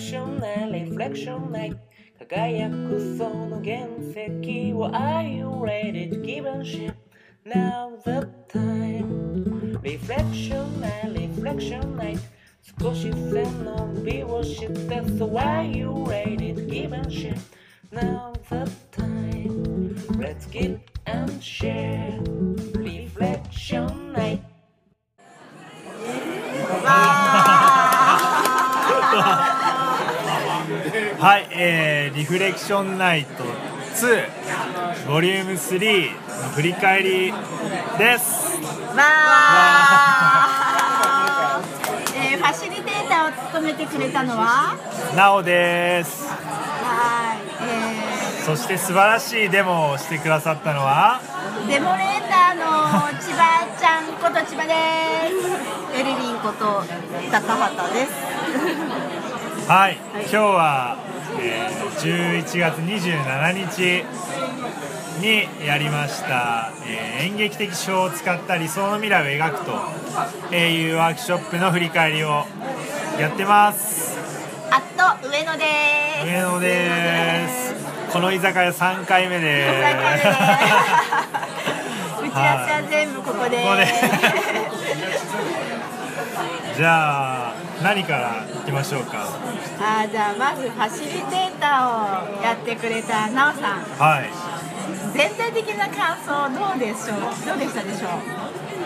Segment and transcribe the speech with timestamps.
[0.00, 1.76] ションないリフレクションない
[2.18, 6.94] 輝くその原石を Are you ready to give a shit
[7.44, 12.16] Now the time リフレクションないリフレクションない
[12.80, 17.36] 少し背伸びをして So are you ready to give a shit
[17.92, 22.18] Now the time Let's give and share
[31.21, 37.31] はい、えー、リフレクションナイト2ボリューム3の振り返り
[37.99, 38.59] です。
[38.97, 41.61] わー。
[42.17, 44.75] えーファシリテーターを務めてくれたのは？
[45.15, 46.27] なおです。
[46.27, 47.39] はい、
[48.43, 51.21] そして素晴らしいデモをしてくださったのは？
[51.61, 52.63] えーデモレーターの
[53.21, 54.73] 千葉ちゃんこと千葉で
[55.29, 55.99] す。
[55.99, 56.83] エリリンこと
[57.29, 58.11] 高畑です。
[59.69, 61.10] はい、今日は、えー
[61.99, 64.03] 11月27日
[65.21, 69.63] にやりました、えー演劇的手法を使った理想の未来を描く
[70.49, 72.45] というワークショップの振り返りを
[73.19, 74.17] やってます。
[74.71, 74.81] あっ
[75.21, 75.65] と上野で
[76.21, 76.25] す。
[76.25, 77.75] 上野です。
[78.11, 80.27] この居酒屋3回目で3回目です。
[82.25, 83.57] 打ち合わせは全部ここで。
[83.57, 84.80] ここで
[86.75, 89.27] じゃあ何からいきましょうか？
[89.79, 93.81] あーじゃあまずファシリテーターをやってくれたなおさん。
[93.99, 94.29] はい。
[95.13, 97.19] 全体的な感想どうでしょう？
[97.45, 98.07] どうでしたでしょ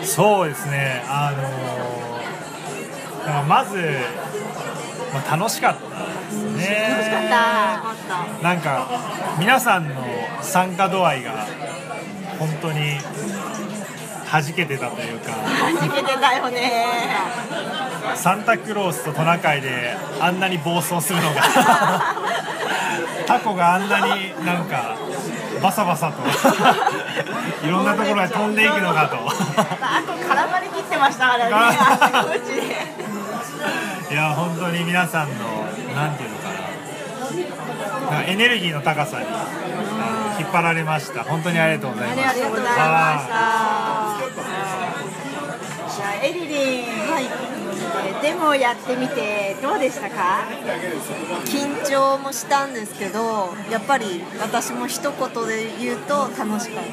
[0.02, 0.04] う？
[0.04, 1.02] そうですね。
[1.08, 3.76] あのーまあまず、
[5.12, 6.88] まあ、楽しかったですね。
[6.90, 7.28] 楽しかっ
[8.40, 8.42] た。
[8.42, 8.86] なんか
[9.38, 9.94] 皆さんの
[10.42, 11.46] 参加度合いが
[12.38, 12.98] 本当に
[14.30, 15.32] 弾けてたというか。
[15.32, 16.72] 弾けてたよね。
[18.14, 21.42] サンタクロースとトナカイであんなに暴走するのが。
[23.26, 24.96] タコがあんなになんか
[25.62, 26.22] バサバサと。
[27.66, 29.16] いろんなところへ飛んでいくのかと。
[29.16, 29.20] あ
[30.02, 31.54] と絡まりきってましたからね
[34.10, 35.44] いや本当に皆さんの
[35.94, 36.45] なんていうのか
[38.26, 39.26] エネルギーの高さに
[40.38, 41.24] 引っ張られました。
[41.24, 42.28] 本当にありがとうございます。
[42.28, 43.36] ありがとうございました。
[45.96, 47.55] じゃあエリリン、はい、
[48.22, 50.44] デモやってみてどうでしたか？
[51.44, 56.84] 緊張もしたんですけどやっぱり私も一言で言うと楽しかっ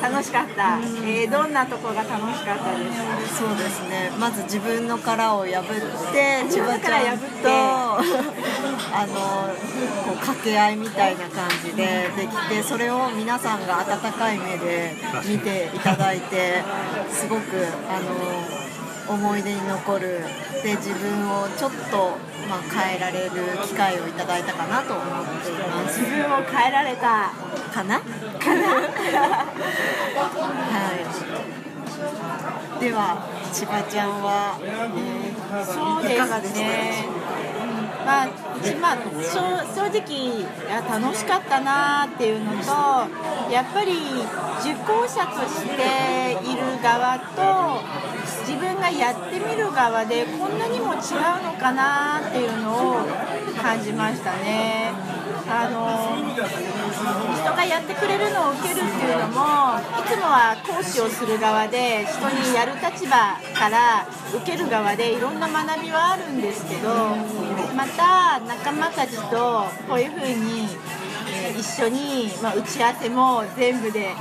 [0.00, 0.08] た。
[0.08, 3.46] 楽しかった、えーどんなとこが楽しかったですか？
[3.48, 4.10] そうですね。
[4.18, 7.42] まず自分の殻を破って千葉ちゃん殻破って。
[7.42, 7.48] と
[8.90, 9.14] あの
[10.06, 14.94] こう掛け合いみたいな感じでできてそれを皆さんが温かい目で
[15.26, 16.62] 見ていただいて
[17.10, 17.40] すごく
[17.88, 18.67] あの
[19.08, 20.22] 思い出に残る。
[20.62, 22.16] で自分をちょっと、
[22.48, 23.30] まあ、変えられる
[23.64, 25.06] 機会をいただいたかなと思っ
[25.42, 26.00] ています。
[26.00, 27.30] 自分を変えられた
[27.72, 28.00] かな？
[28.00, 28.04] か
[28.54, 28.68] な？
[30.68, 32.80] はい。
[32.80, 37.04] では、千葉ちゃんは、えそうでいかがですすかね。
[37.12, 37.68] うん
[38.06, 38.26] まあ、
[38.62, 39.36] 一まあ、正
[39.74, 42.70] 正直いや楽しかったなっていうのと
[43.52, 43.92] やっぱり
[44.60, 47.82] 受講者としている側と
[48.88, 51.00] がやってみる側でこんなにも違う
[51.44, 53.06] のかなっていうのを
[53.60, 54.92] 感じましたね。
[55.50, 56.14] あの
[57.40, 67.16] 人がやってくれるのを受けるっていうのもいつもは講師をする側で人にやる立場から受ける側でいろんな学びはあるんですけど
[67.74, 70.68] また仲間たちとこういうふうに、
[71.32, 74.14] え一緒に、まあ、打ち合わせも全部で、ね、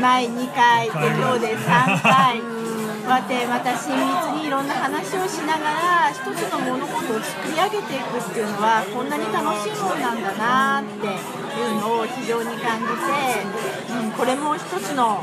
[0.00, 2.59] 前2回で今日で3回。
[3.00, 13.44] こうやってまた親密にいろんな話をしながら一つの物事を作り上げていくっていうのはこんなに楽しいもんなんだなっていうのを非常に感じて、
[13.92, 15.22] うん、これも一つの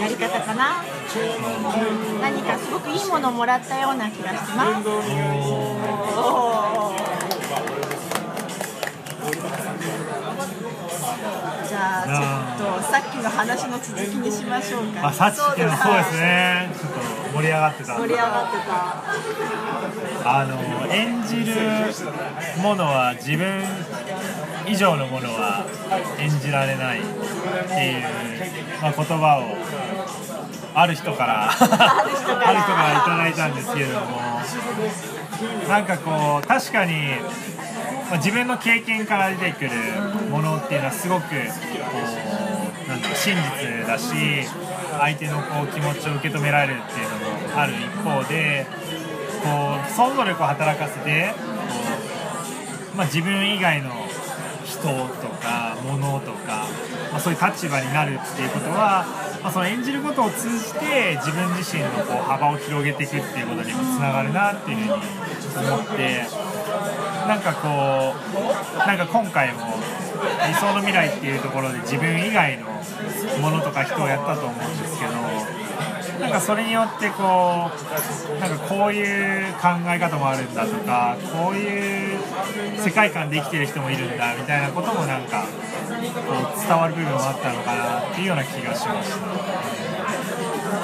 [0.00, 1.04] やり方かな、うん
[2.20, 4.88] 何かすごくいいものをもらったような気がします。
[11.84, 15.08] ゃあちょっとさっきの話の続きにしましょうか。
[15.08, 17.00] あさっきのそうですねちょっと
[17.34, 18.58] 盛り上がってた盛り上がって
[20.22, 20.40] た。
[20.40, 21.54] あの演じる
[22.62, 23.62] ものは自分
[24.66, 25.66] 以上のものは
[26.18, 28.02] 演じられないっていう、
[28.80, 29.56] まあ、言葉を
[30.74, 31.60] ある人からある
[32.16, 34.40] 人からいただいたんですけれども
[35.68, 36.92] なんかこう確かに、
[38.10, 39.70] まあ、自分の経験から出てくる
[40.30, 41.34] ものっていうのはすごくこ
[42.86, 44.46] うなんだ真実だし
[44.98, 47.16] 相手のこう気持ちを受け止められるっていうの
[47.54, 48.66] もある一方で
[49.42, 53.90] こう想像力を働かせてこうまあ、自分以外の
[54.64, 56.66] 人とか物とか、
[57.10, 59.04] まあ、そういう立場になるっていうことは、
[59.44, 66.24] まあ、その演じることを通じて自分自身のこう幅を広げていくっていうことにもつながるなっていうふうに思って
[67.28, 68.14] なんかこ
[68.74, 69.60] うなんか今回も
[70.48, 72.68] 理想の未来っていうところで自分以外の
[73.42, 75.12] ものとか人をやったと思うんですけど
[76.20, 82.18] なんかそれによってこうなんかこういう考え方もあるんだとかこういう
[82.78, 85.44] 世界観で生きてる人もいるんだみたいなこともなんか
[86.10, 89.16] 伝わる部分もあったのかなっていうような気がしました。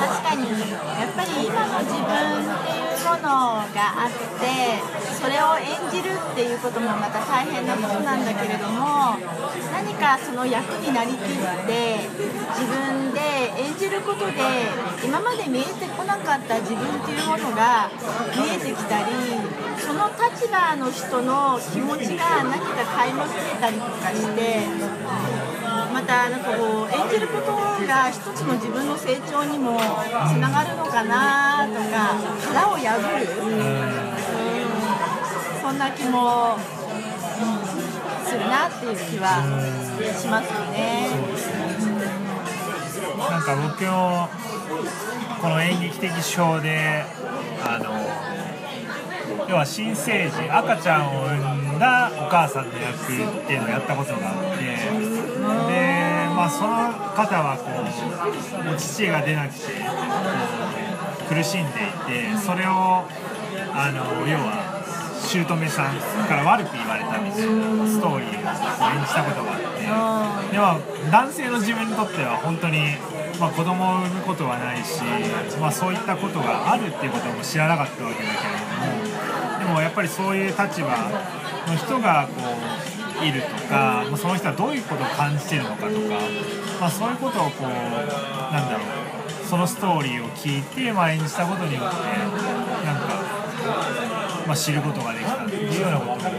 [0.01, 2.09] 確かにやっぱり今の自分
[2.41, 4.81] っていうものがあって
[5.21, 9.17] それを演じるっていうこともまた大変なことなんだけれども
[9.73, 12.09] 何かその役になりきって
[12.57, 13.21] 自分で
[13.61, 14.33] 演じることで
[15.05, 17.91] 今まで見えてこなかった自分っていうものが
[18.37, 19.13] 見えてきたり
[19.79, 24.67] その立場の人の気持ちが何か垣間見えたりとかして
[25.93, 27.53] またなんかこう演じること
[27.87, 29.81] が一つの自分の成長にもつ
[30.39, 32.15] ながるのかなとか
[32.47, 33.49] 殻を破る、う
[35.59, 36.61] ん、そんな気も、うん、
[38.27, 39.43] するなっていう気は
[40.19, 41.09] しますよね。
[43.19, 44.29] なんか僕も
[45.41, 47.05] この演劇的ショーで
[47.65, 47.85] あの
[49.49, 51.50] 要は新生児赤ちゃんを産ん
[51.81, 54.71] だお母さんの役っていうのをやったことがあってで、
[56.37, 57.73] まあ、その方はこ
[58.69, 59.61] うお乳が出なくて
[61.27, 63.09] 苦しんでいてそれを
[63.73, 64.77] あの要は
[65.25, 65.97] 姑さん
[66.27, 68.45] から悪く言われたみたいなストーリーを
[68.93, 72.97] 演じたことがあってでも男性の自分にとっては本当に、
[73.39, 75.03] まあ、子供を産むことはないし、
[75.61, 79.61] まあ、そういったことがあるっていうことも知らなかったわけだけれども。
[79.61, 80.89] でもやっぱりそういう立場
[81.67, 82.41] の人がこ
[83.23, 85.93] ういるとか、まあ、その人はどういうことを感じてるのかとか、
[86.81, 87.69] まあ、そういうことをこう
[88.53, 91.97] なんだろうそのストーリーを聞いて、まあ、演じたことによって
[92.87, 93.09] なんか、
[94.47, 96.31] まあ、知ることができたっていうようなことが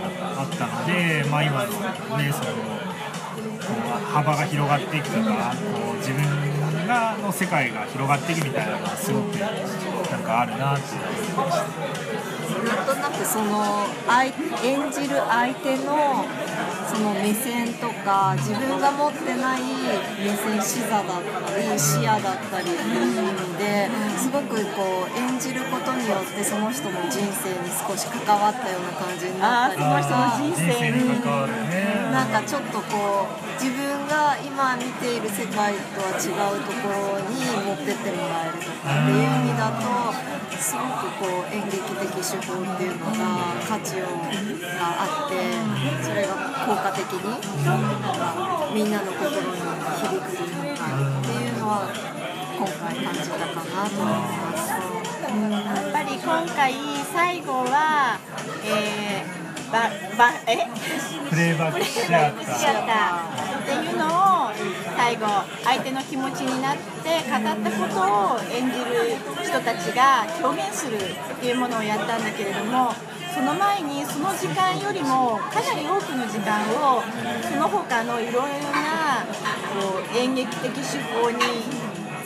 [0.42, 12.51] あったので、まあ、今のねそのこう幅が広がっていくとかこう自分がの世界が広がっていくみたいなのがすごくなんかあるなって思いました。
[12.64, 14.26] なんとなくその相
[14.64, 16.26] 演じる相手の
[16.92, 19.62] その目線とか自分が持ってない
[20.20, 31.22] 目線視座だったり視野だったりっていう意味ですごくこう演じることによってその人の人生に少し関わったような感じになったりとかその人の人生に
[32.12, 40.12] なんかちょっとこう自分が今見ている世界とは違うところに持ってってもらえるとかっていう意味だと
[40.60, 43.16] すごくこう演劇的手法っていうのが
[43.68, 45.36] 価値をがあって
[46.04, 46.34] それが
[46.66, 47.24] 効果的に
[48.74, 51.88] みんなの心に響くというかっていうのは
[52.58, 55.02] 今回感じたかなと思います。
[55.32, 55.38] や
[55.90, 56.74] っぱり今回
[57.14, 58.20] 最後は、
[58.66, 60.68] えー、ばばえ
[61.30, 62.34] プレイバックシア
[62.84, 64.41] ターっていうのを
[64.96, 65.26] 最後
[65.64, 72.94] 相手の気持ちになって語ったことを演じる人たちが表現するっていうものをやったんだけれども
[73.34, 77.02] その前にその時間よりもかなり多くの時間を
[77.42, 79.26] その他のいろいろな
[79.80, 81.38] こう演劇的手法に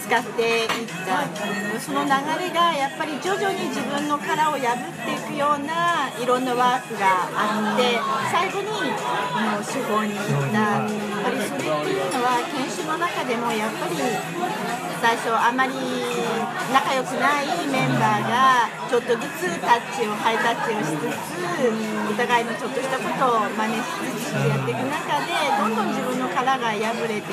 [0.06, 0.70] 使っていっ
[1.02, 7.98] たその流れがやっぱり徐々に自分の殻を破っていくようないろんなワークがあって
[8.30, 10.20] 最後にこの手法にいっ
[10.54, 10.62] た。
[10.62, 12.45] やっぱりそれっていうのは
[12.86, 13.98] の中でもやっぱり
[15.02, 15.74] 最初あまり
[16.72, 21.74] 仲良くないメンバーがちょっとずつタッチをハイタッチをしつつ
[22.10, 27.32] お互いのちょっとしたことを真似しつつやっていく中でどんどん自分の殻が破れていて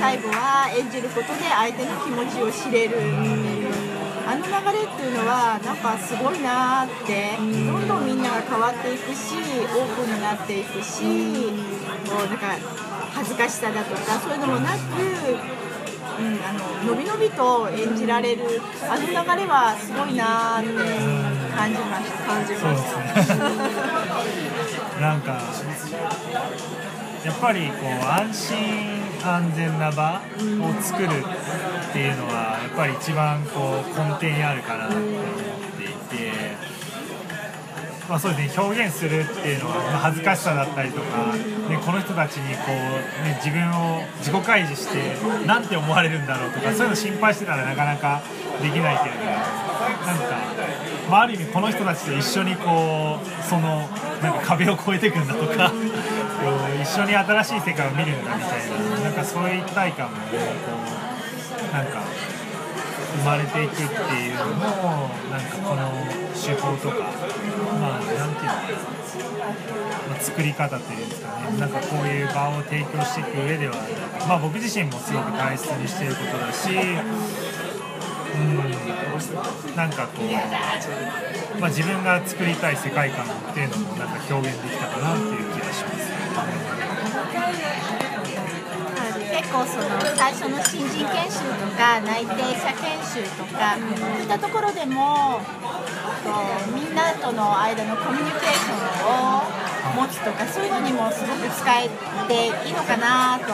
[0.00, 3.53] 最後は演じることで相手の気持ちを知れる。
[4.34, 11.02] あの流れっていうのはなんかすごいなーってどんどんみんなが変わっていくしオープンになっていくし
[12.10, 12.58] こうなんか
[13.14, 14.78] 恥ずかしさだとかそういうのもなく
[16.16, 16.52] うん、あ
[16.84, 20.68] ののびのびと演じられるあの流れはすごいなーって
[21.56, 22.24] 感じました。
[22.24, 23.44] 感じそうですね。
[25.00, 25.40] なんか
[27.24, 35.10] やっぱりこう安心安全な場を作るっていうのはやっぱり一番こう根底にあるかなって思っ
[35.78, 35.86] てい
[36.18, 36.32] て、
[38.06, 48.20] まあ、そうですね表現するっていうのは、ま恥ずかしさだったりとか、ね、この人たちにこう、ね、自分を自己開示してなんて思われるんだろうとかそういうの心配してたらなかなか
[48.60, 50.44] できないけれどなんか
[51.10, 53.88] まあ、ある意味この人たちと一緒にこうその
[54.22, 55.70] なんか壁を越えていくんだとか
[56.44, 62.02] こう一緒に新しい世界を見るんだみたいななんかそういう一体感もねこうなんか
[63.16, 65.88] 生まれていくっていうのもなんかこの
[66.34, 67.08] 手法とか
[67.80, 68.68] まあなんていうのかな、
[70.10, 73.74] まあ、作り方っていうんですかねなんかこういう場を提供していく上では
[74.28, 76.68] まあ僕自身もすごく大切にしてることだし
[78.34, 85.93] うんなんかこう、まあ、自分が作りたい世界観っていうのもなんか表現できたかなっていう気がします。
[89.44, 89.84] 結構その
[90.16, 95.38] 最初の新人研修とか内定者研修とかそういったところでも
[96.24, 96.32] と
[96.72, 101.90] みんなとの間のコミュニケーションを持つとかそういうのにもすごく使え
[102.26, 103.52] ていいのかなと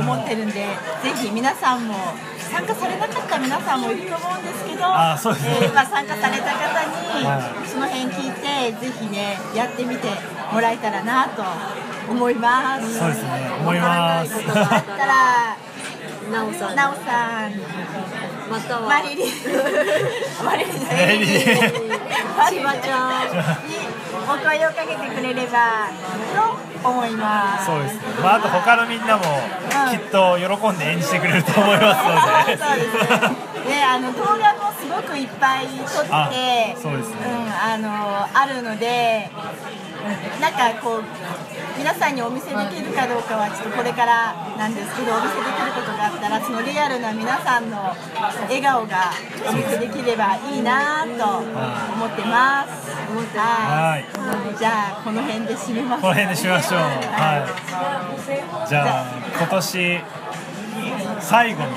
[0.00, 1.94] 思ってるんでぜひ皆さんも
[2.38, 5.58] 参加されなかった皆さんもいると思うんですけどあそうですね。
[5.62, 6.70] えーまあ、参加された方
[7.26, 10.08] はにその辺聞いてぜひねやってみて
[10.52, 11.42] もらえたらなと
[12.10, 12.98] 思います。
[12.98, 13.28] そうですね。
[13.60, 14.46] 思います。
[14.46, 15.56] だったら
[16.30, 16.76] なおさん。
[16.76, 17.52] なおさん、
[18.50, 18.88] または。
[18.88, 19.32] マリリン、
[20.44, 20.76] マリリン。
[22.48, 23.32] 千葉ちゃん
[23.68, 23.74] に
[24.28, 25.88] お声をかけてくれれば
[26.82, 27.66] と思います。
[27.66, 28.00] そうですね。
[28.22, 29.22] まああと他のみんなも
[29.90, 32.14] きっと喜んで演じてくれると思いますの
[32.46, 32.56] で。
[32.56, 33.45] そうですね。
[33.66, 36.30] で、あの動画もすごくいっぱい撮って、あ
[36.76, 37.90] そうですねうん、あの
[38.38, 39.30] あるので、
[40.40, 41.02] なんかこう
[41.78, 47.94] 皆さんにお見せできるかどうかはちょっとこれからなんですけど、お見せできることがあったらそのリアルな皆さんの
[48.48, 49.10] 笑顔が
[49.50, 52.86] お見せできればいいなと思ってます。
[53.36, 54.58] はい。
[54.58, 56.02] じゃあこの辺で締めます。
[56.02, 56.80] この辺でしましょう。
[56.80, 57.44] は
[58.66, 58.68] い。
[58.68, 59.06] じゃあ
[59.38, 60.00] 今年
[61.20, 61.68] 最後の、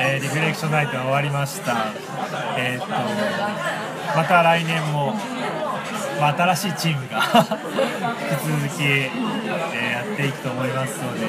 [0.00, 1.92] えーリフレクションナイトが終わりました。
[2.56, 2.92] えーっと
[4.16, 5.14] また来年も。
[6.20, 7.16] まあ、新しいチームが
[8.30, 11.26] 引き続き、えーやっていくと思いますので、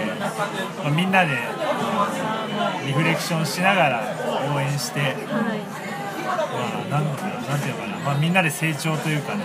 [0.84, 1.38] まあ、みんなで
[2.86, 4.02] リフレクションしながら
[4.54, 5.16] 応援して、
[6.90, 9.44] まあ、なんなんていうのかな、まあ、みんなで成長というかね、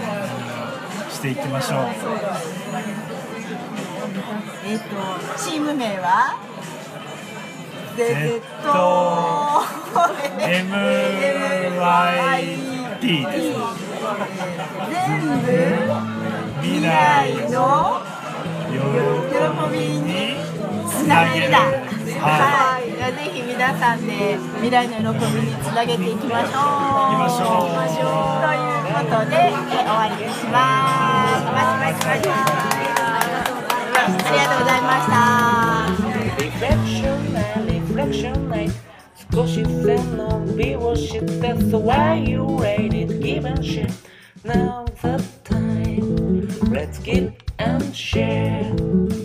[0.51, 0.53] う
[1.13, 1.87] んしていきましょう。
[4.67, 4.87] えっ、と
[5.39, 6.46] チーム名は？
[7.97, 8.43] Z
[12.37, 13.57] MYT です。
[14.93, 15.41] 全部
[16.61, 18.05] 未未来来のの
[18.69, 18.77] 喜
[19.33, 19.41] 喜
[19.73, 20.37] びびにに
[20.87, 21.57] つつなげだ。
[22.21, 22.85] ははい、
[23.17, 26.61] ぜひ皆さんで未来の喜びにつなげていきましょう。
[26.61, 27.73] 行きましょう
[28.45, 29.37] ということで、
[29.73, 30.61] え終わりにしま
[31.41, 31.49] す。
[31.49, 32.97] バイバイバイバイ。
[33.97, 35.87] ありがとうございました。
[37.96, 38.72] Reflection night, reflection night
[39.34, 43.88] 少し背伸びをして So why you rated give and share
[44.44, 49.25] Now the time Let's get and share Reflection